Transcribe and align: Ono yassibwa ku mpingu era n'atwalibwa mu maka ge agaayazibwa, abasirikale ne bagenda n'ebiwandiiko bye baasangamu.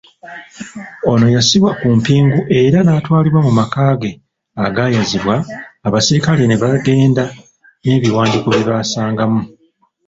Ono 1.11 1.25
yassibwa 1.35 1.71
ku 1.79 1.87
mpingu 1.99 2.39
era 2.61 2.79
n'atwalibwa 2.83 3.39
mu 3.47 3.51
maka 3.59 3.83
ge 4.01 4.11
agaayazibwa, 4.65 5.35
abasirikale 5.87 6.43
ne 6.47 6.57
bagenda 6.63 7.23
n'ebiwandiiko 7.83 8.47
bye 8.51 8.67
baasangamu. 8.69 9.41